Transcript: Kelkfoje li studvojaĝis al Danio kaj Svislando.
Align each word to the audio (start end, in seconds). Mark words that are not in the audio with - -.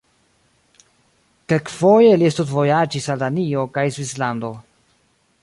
Kelkfoje 1.53 2.15
li 2.21 2.31
studvojaĝis 2.37 3.11
al 3.17 3.23
Danio 3.27 3.67
kaj 3.77 3.87
Svislando. 3.99 4.53